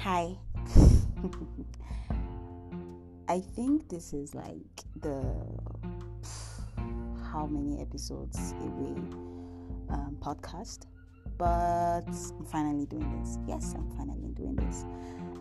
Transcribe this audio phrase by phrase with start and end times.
[0.00, 0.36] Hi.
[3.28, 5.20] I think this is like the
[7.32, 8.94] how many episodes away
[9.90, 10.86] um, podcast,
[11.36, 13.38] but I'm finally doing this.
[13.48, 14.84] Yes, I'm finally doing this.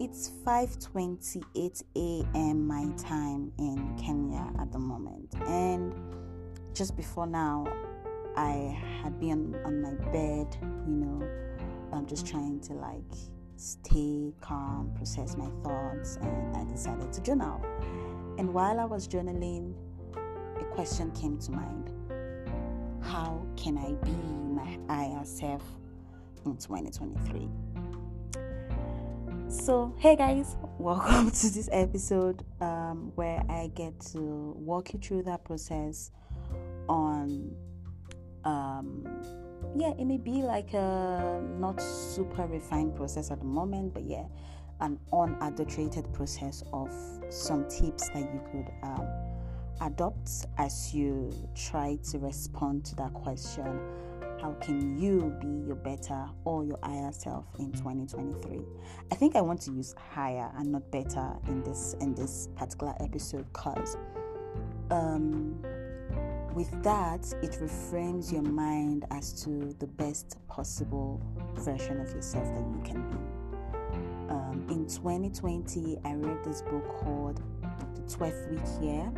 [0.00, 2.66] It's 5:28 a.m.
[2.66, 5.94] my time in Kenya at the moment, and
[6.74, 7.68] just before now,
[8.36, 10.56] I had been on my bed,
[10.88, 11.22] you know,
[11.92, 13.14] I'm just trying to like
[13.60, 17.60] stay calm, process my thoughts, and I decided to journal.
[18.38, 19.74] And while I was journaling,
[20.58, 21.90] a question came to mind
[23.02, 25.62] How can I be my higher self
[26.46, 27.50] in 2023?
[29.48, 35.24] So, hey guys, welcome to this episode um, where I get to walk you through
[35.24, 36.12] that process
[36.88, 37.54] on
[38.44, 39.04] um,
[39.76, 44.24] yeah, it may be like a not super refined process at the moment, but yeah,
[44.80, 46.90] an unadulterated process of
[47.28, 49.06] some tips that you could um,
[49.80, 53.80] adopt as you try to respond to that question.
[54.40, 58.64] How can you be your better or your higher self in 2023?
[59.12, 62.94] I think I want to use higher and not better in this in this particular
[63.00, 63.98] episode because
[64.90, 65.62] um,
[66.54, 71.20] with that, it reframes your mind as to the best possible
[71.54, 74.32] version of yourself that you can be.
[74.32, 77.42] Um, in 2020, I read this book called
[77.94, 79.12] The 12th Week Year,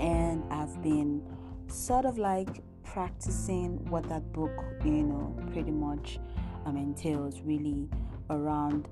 [0.00, 1.22] and I've been
[1.68, 6.18] sort of like practicing what that book, you know, pretty much
[6.66, 7.88] um, entails really
[8.28, 8.88] around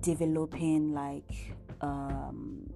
[0.00, 2.68] developing like um,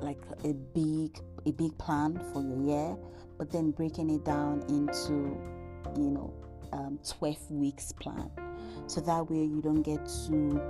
[0.00, 2.96] like a big a big plan for your year
[3.40, 5.34] but then breaking it down into,
[5.98, 6.30] you know,
[6.74, 8.30] um, 12 weeks plan.
[8.86, 10.60] So that way you don't get too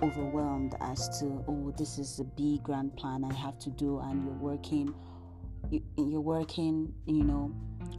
[0.00, 4.24] overwhelmed as to, oh, this is a big grand plan I have to do, and
[4.24, 4.94] you're working,
[5.96, 7.52] you're working, you know,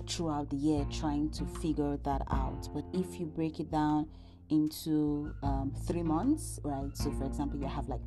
[0.07, 2.69] throughout the year trying to figure that out.
[2.73, 4.07] But if you break it down
[4.49, 6.95] into um, three months, right?
[6.95, 7.99] So, for example, you have like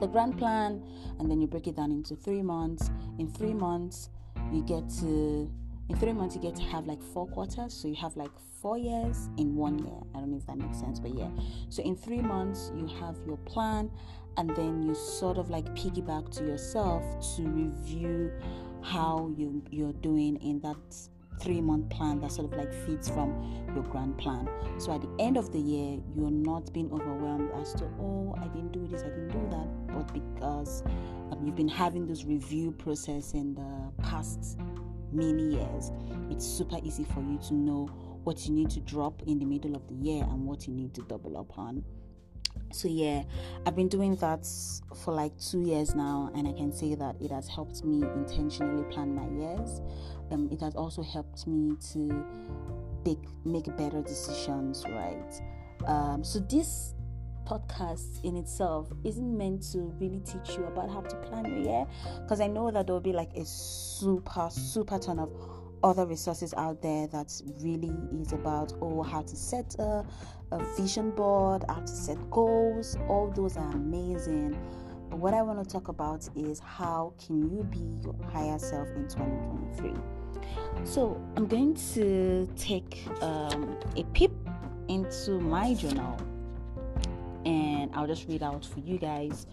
[0.00, 0.82] the grand plan,
[1.18, 2.90] and then you break it down into three months.
[3.18, 4.08] In three months,
[4.54, 5.50] you get to
[5.88, 7.74] in three months you get to have like four quarters.
[7.74, 8.30] So you have like
[8.62, 10.00] four years in one year.
[10.14, 11.28] I don't know if that makes sense but yeah.
[11.68, 13.90] So in three months you have your plan
[14.36, 17.02] and then you sort of like piggyback to yourself
[17.36, 18.32] to review
[18.82, 20.76] how you you're doing in that
[21.40, 25.10] three month plan that sort of like feeds from your grand plan so at the
[25.18, 29.02] end of the year you're not being overwhelmed as to oh i didn't do this
[29.02, 30.82] i didn't do that but because
[31.30, 34.58] um, you've been having this review process in the past
[35.14, 35.92] many years,
[36.30, 37.86] it's super easy for you to know
[38.24, 40.92] what you need to drop in the middle of the year and what you need
[40.94, 41.84] to double up on.
[42.72, 43.22] So, yeah,
[43.66, 44.46] I've been doing that
[45.04, 48.82] for like two years now, and I can say that it has helped me intentionally
[48.92, 49.80] plan my years.
[50.30, 52.26] Um, it has also helped me to
[53.04, 55.40] make, make better decisions, right?
[55.86, 56.94] Um, so, this
[57.46, 61.86] podcast in itself isn't meant to really teach you about how to plan your year
[62.22, 65.30] because I know that there'll be like a super, super ton of
[65.84, 67.30] other resources out there that
[67.60, 70.04] really is about oh how to set a,
[70.50, 72.96] a vision board, how to set goals.
[73.06, 74.58] All those are amazing.
[75.10, 78.88] But what I want to talk about is how can you be your higher self
[78.96, 79.92] in 2023.
[80.84, 84.32] So I'm going to take um, a peep
[84.88, 86.18] into my journal
[87.44, 89.46] and I'll just read out for you guys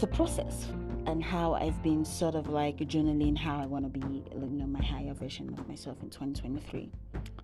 [0.00, 0.66] the process
[1.06, 4.66] and how I've been sort of like journaling how I want to be, you know,
[4.66, 6.90] my higher version of myself in 2023.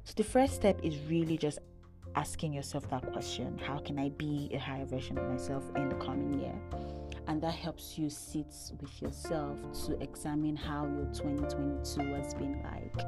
[0.04, 1.58] So the first step is really just
[2.14, 5.96] asking yourself that question how can I be a higher version of myself in the
[5.96, 6.54] coming year?
[7.26, 13.06] And that helps you sit with yourself to examine how your 2022 has been like.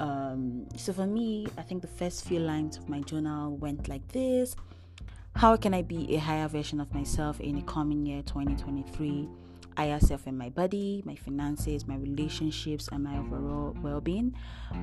[0.00, 4.06] Um, so for me, I think the first few lines of my journal went like
[4.08, 4.54] this
[5.36, 9.28] How can I be a higher version of myself in the coming year 2023?
[9.76, 14.34] Higher self in my body, my finances, my relationships, and my overall well being,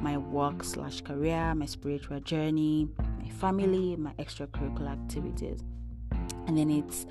[0.02, 2.88] my work slash career, my spiritual journey,
[3.20, 5.64] my family, my extracurricular activities.
[6.46, 7.06] And then it's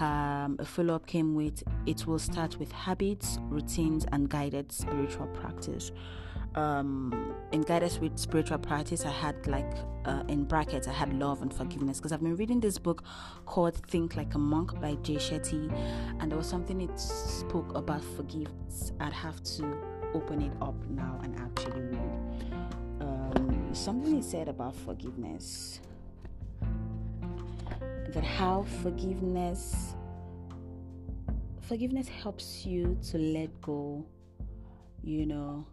[0.00, 5.26] um, a follow up came with it will start with habits, routines, and guided spiritual
[5.28, 5.92] practice
[6.54, 7.64] um, in
[8.00, 9.70] with spiritual practice, I had like
[10.04, 13.04] uh, in brackets, I had love and forgiveness because I've been reading this book
[13.46, 15.72] called Think Like a Monk by Jay Shetty,
[16.20, 18.92] and there was something it spoke about forgiveness.
[19.00, 19.78] I'd have to
[20.14, 22.20] open it up now and actually read.
[23.00, 25.80] Um, something he said about forgiveness.
[28.14, 29.94] that how forgiveness
[31.60, 34.02] forgiveness helps you to let go
[35.02, 35.66] you know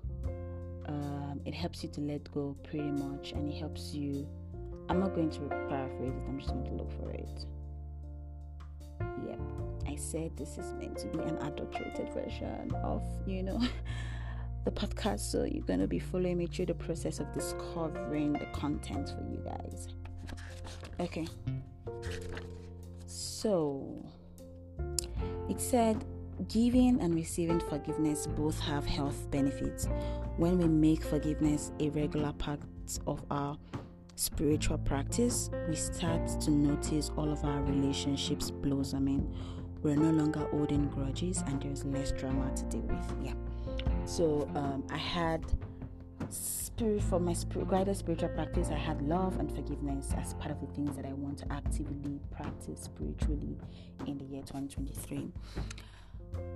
[1.46, 4.28] it helps you to let go pretty much and it helps you
[4.90, 5.40] i'm not going to
[5.70, 7.46] paraphrase it i'm just going to look for it.
[9.28, 9.40] Yep
[9.88, 13.62] i said this is meant to be an adulterated version of you know
[14.66, 18.48] the podcast so you're going to be following me through the process of discovering the
[18.48, 19.88] content for you guys.
[21.00, 21.28] Okay.
[23.06, 24.04] So
[25.48, 26.04] it said
[26.50, 29.88] Giving and receiving forgiveness both have health benefits.
[30.38, 32.60] When we make forgiveness a regular part
[33.08, 33.58] of our
[34.16, 39.34] spiritual practice, we start to notice all of our relationships blossoming.
[39.82, 43.16] We're no longer holding grudges and there's less drama to deal with.
[43.22, 43.34] Yeah.
[44.06, 45.44] So um, I had
[46.30, 48.70] spirit for my spirit, guided spiritual practice.
[48.70, 52.20] I had love and forgiveness as part of the things that I want to actively
[52.32, 53.58] practice spiritually
[54.06, 55.32] in the year 2023.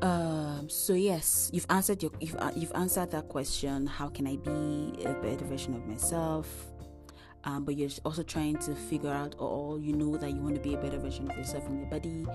[0.01, 3.86] Um, so yes, you've answered your you've uh, you've answered that question.
[3.86, 6.48] How can I be a better version of myself?
[7.45, 10.62] Um, but you're also trying to figure out, or you know that you want to
[10.62, 12.27] be a better version of yourself in your body, you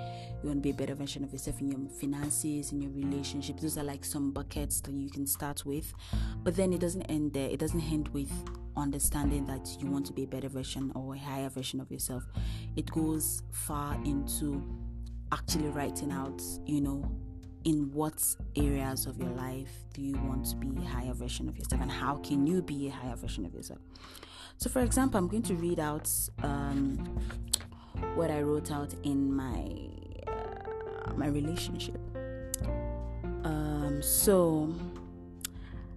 [0.42, 3.60] want to be a better version of yourself in your finances, in your relationships.
[3.60, 5.92] Those are like some buckets that you can start with,
[6.42, 7.50] but then it doesn't end there.
[7.50, 8.32] It doesn't end with
[8.76, 12.24] understanding that you want to be a better version or a higher version of yourself.
[12.74, 14.64] It goes far into
[15.32, 17.10] actually writing out, you know,
[17.64, 18.22] in what
[18.56, 21.90] areas of your life do you want to be a higher version of yourself and
[21.90, 23.80] how can you be a higher version of yourself?
[24.58, 26.10] So for example i'm going to read out
[26.42, 26.96] um,
[28.14, 29.66] what i wrote out in my
[30.30, 32.00] uh, my relationship.
[33.44, 34.72] Um, so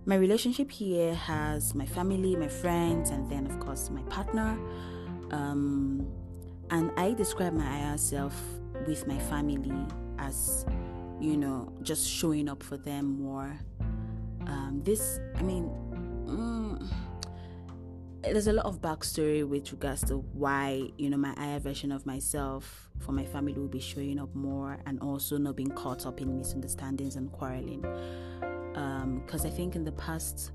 [0.05, 4.57] my relationship here has my family my friends and then of course my partner.
[5.31, 6.07] Um,
[6.69, 8.35] and i describe my higher self
[8.85, 9.85] with my family
[10.19, 10.65] as
[11.19, 13.57] you know, just showing up for them more.
[14.45, 15.69] Um, this, I mean,
[16.25, 16.87] mm,
[18.21, 22.05] there's a lot of backstory with regards to why, you know, my higher version of
[22.05, 26.21] myself for my family will be showing up more and also not being caught up
[26.21, 27.81] in misunderstandings and quarreling.
[29.21, 30.51] Because um, I think in the past,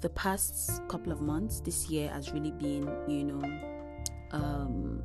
[0.00, 3.60] the past couple of months, this year has really been, you know,
[4.32, 5.02] um,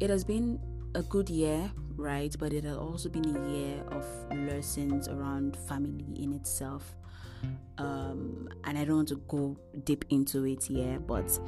[0.00, 0.60] it has been
[0.94, 1.70] a good year,
[2.02, 2.34] right?
[2.38, 4.04] But it has also been a year of
[4.36, 6.94] lessons around family in itself.
[7.78, 11.38] Um, and I don't want to go deep into it here, but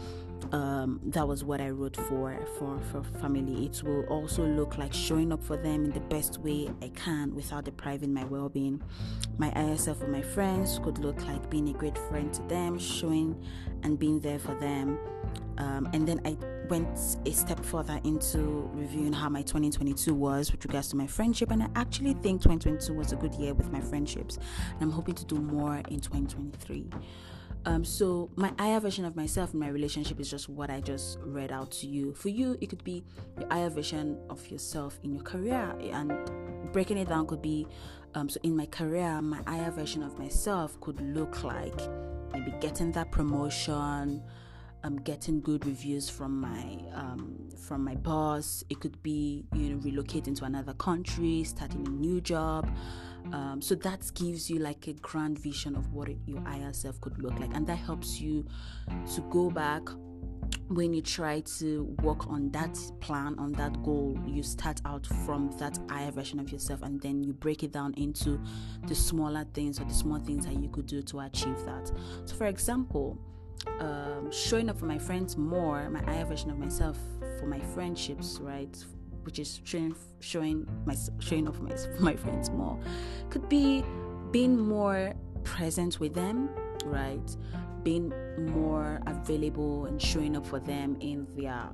[0.52, 3.66] um, that was what I wrote for for for family.
[3.66, 7.34] It will also look like showing up for them in the best way I can
[7.34, 8.82] without depriving my well-being.
[9.38, 13.40] My ISF for my friends could look like being a great friend to them, showing
[13.82, 14.98] and being there for them.
[15.58, 16.36] Um, and then I
[16.68, 16.88] went
[17.26, 21.62] a step further into reviewing how my 2022 was with regards to my friendship and
[21.62, 24.38] i actually think 2022 was a good year with my friendships
[24.72, 26.86] and i'm hoping to do more in 2023
[27.66, 31.18] um, so my higher version of myself in my relationship is just what I just
[31.22, 32.14] read out to you.
[32.14, 33.04] For you, it could be
[33.38, 36.12] your higher version of yourself in your career, and
[36.72, 37.66] breaking it down could be
[38.14, 41.80] um, so in my career, my higher version of myself could look like
[42.32, 44.22] maybe getting that promotion,
[44.84, 48.62] um, getting good reviews from my um, from my boss.
[48.70, 52.70] It could be you know relocating to another country, starting a new job.
[53.32, 57.00] Um, so that gives you like a grand vision of what it, your higher self
[57.00, 58.46] could look like, and that helps you
[59.14, 59.82] to go back
[60.68, 65.50] when you try to work on that plan, on that goal, you start out from
[65.58, 68.40] that higher version of yourself and then you break it down into
[68.86, 71.92] the smaller things or the small things that you could do to achieve that.
[72.24, 73.18] So, for example,
[73.80, 76.98] um, showing up for my friends more, my higher version of myself
[77.38, 78.76] for my friendships, right?
[79.24, 82.78] Which is showing showing my showing for my, my friends more,
[83.30, 83.84] could be
[84.30, 85.14] being more
[85.44, 86.50] present with them,
[86.84, 87.36] right?
[87.82, 88.12] Being
[88.52, 91.68] more available and showing up for them in their,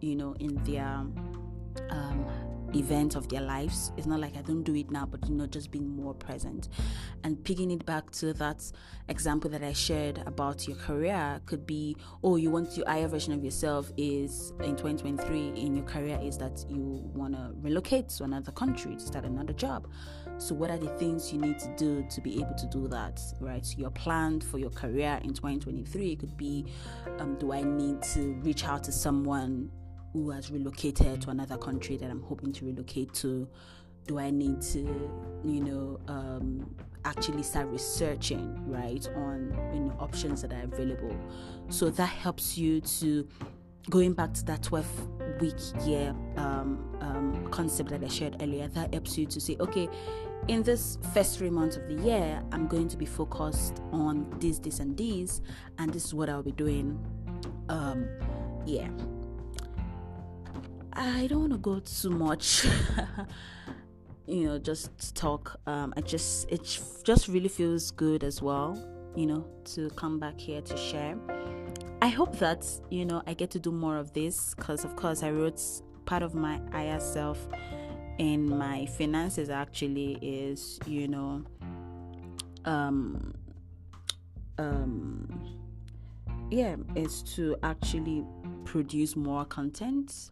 [0.00, 1.04] you know, in their
[1.90, 2.26] um,
[2.74, 3.92] event of their lives.
[3.96, 6.68] It's not like I don't do it now, but you know, just being more present.
[7.22, 8.70] And picking it back to that
[9.08, 13.32] example that I shared about your career could be, oh, you want your higher version
[13.32, 18.24] of yourself is in 2023 in your career is that you want to relocate to
[18.24, 19.88] another country to start another job.
[20.38, 23.20] So, what are the things you need to do to be able to do that,
[23.40, 23.64] right?
[23.64, 26.66] So, your plan for your career in 2023 could be,
[27.18, 29.70] um, do I need to reach out to someone
[30.14, 33.46] who has relocated to another country that I'm hoping to relocate to?
[34.06, 34.78] Do I need to,
[35.44, 41.14] you know, um, actually start researching, right, on you know, options that are available?
[41.68, 43.26] So that helps you to
[43.90, 44.86] going back to that 12
[45.40, 48.68] week year um, um, concept that I shared earlier.
[48.68, 49.88] That helps you to say, okay,
[50.46, 54.58] in this first three months of the year, I'm going to be focused on this,
[54.58, 55.40] this, and this,
[55.78, 56.98] and this is what I'll be doing.
[57.68, 58.06] Um,
[58.66, 58.88] yeah.
[60.96, 62.66] I don't want to go too much.
[64.26, 65.60] you know, just talk.
[65.66, 68.78] Um, I just it just really feels good as well.
[69.16, 71.16] You know, to come back here to share.
[72.02, 75.22] I hope that you know I get to do more of this because, of course,
[75.22, 75.60] I wrote
[76.04, 77.38] part of my higher self
[78.18, 81.42] in my finances actually is you know
[82.64, 83.34] um
[84.58, 85.58] um
[86.50, 88.24] yeah is to actually
[88.64, 90.30] produce more content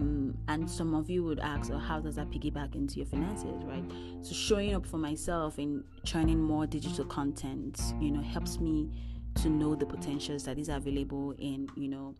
[0.00, 3.62] um, and some of you would ask, oh, how does that piggyback into your finances,
[3.64, 3.84] right?
[4.22, 8.88] So showing up for myself and churning more digital content, you know, helps me
[9.42, 12.14] to know the potentials that is available in, you know,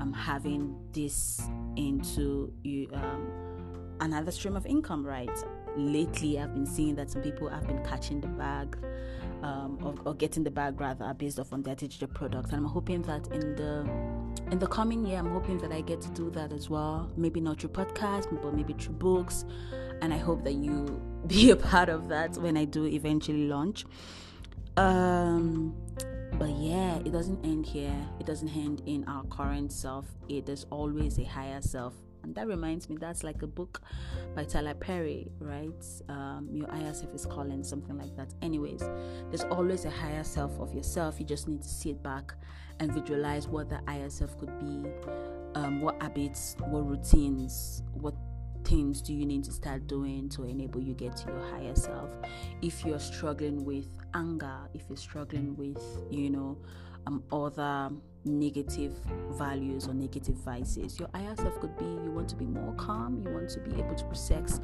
[0.00, 1.42] um, having this
[1.76, 3.30] into you um,
[4.00, 5.30] another stream of income, right?
[5.76, 8.76] Lately, I've been seeing that some people have been catching the bag,
[9.42, 12.50] um, or, or, getting the bag rather, based off on their digital products.
[12.50, 13.86] And I'm hoping that in the
[14.50, 17.10] in the coming year, I'm hoping that I get to do that as well.
[17.16, 19.44] Maybe not through podcasts, but maybe through books.
[20.02, 23.84] And I hope that you be a part of that when I do eventually launch.
[24.76, 25.74] Um,
[26.38, 27.96] but yeah, it doesn't end here.
[28.20, 30.06] It doesn't end in our current self.
[30.28, 31.94] It is always a higher self
[32.26, 33.80] and that reminds me, that's like a book
[34.34, 35.84] by Tyler Perry, right?
[36.08, 38.34] Um, your higher self is calling, something like that.
[38.42, 38.80] Anyways,
[39.30, 41.20] there's always a higher self of yourself.
[41.20, 42.34] You just need to sit back
[42.80, 44.90] and visualize what the higher self could be,
[45.54, 48.14] um, what habits, what routines, what
[48.64, 52.10] things do you need to start doing to enable you get to your higher self
[52.62, 55.80] if you're struggling with anger if you're struggling with
[56.10, 56.58] you know
[57.06, 57.90] um, other
[58.24, 58.92] negative
[59.30, 60.98] values or negative vices.
[60.98, 63.80] Your higher self could be you want to be more calm, you want to be
[63.80, 64.60] able to process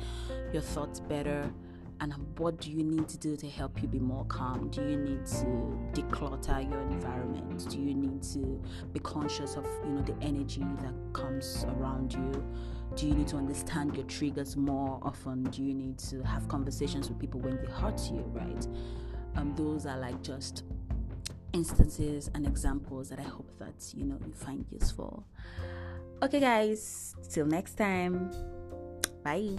[0.52, 1.52] your thoughts better.
[2.00, 4.68] And what do you need to do to help you be more calm?
[4.70, 7.64] Do you need to declutter your environment?
[7.70, 8.61] Do you need to
[8.92, 12.44] be conscious of you know the energy that comes around you?
[12.96, 15.44] Do you need to understand your triggers more often?
[15.44, 18.66] Do you need to have conversations with people when they hurt you, right?
[19.37, 20.64] Um, those are like just
[21.52, 25.25] instances and examples that I hope that you know you find useful.
[26.23, 28.30] Okay, guys, till next time.
[29.25, 29.56] Bye.